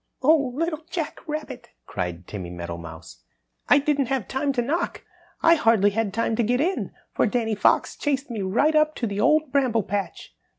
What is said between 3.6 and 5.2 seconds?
"I didn't have time to knock.